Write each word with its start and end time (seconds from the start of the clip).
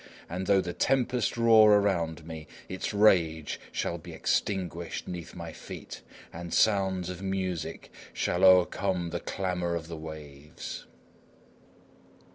And 0.27 0.47
though 0.47 0.61
the 0.61 0.73
tempest 0.73 1.37
roar 1.37 1.79
round 1.79 2.25
me, 2.25 2.47
its 2.67 2.91
rage 2.91 3.59
shall 3.71 3.99
be 3.99 4.13
extinguished 4.13 5.07
'neath 5.07 5.35
my 5.35 5.51
feet, 5.51 6.01
and 6.33 6.51
sounds 6.51 7.11
of 7.11 7.21
music 7.21 7.91
shall 8.11 8.43
o'ercome 8.43 9.11
the 9.11 9.19
clamor 9.19 9.75
of 9.75 9.87
the 9.89 9.97
waves! 9.97 10.87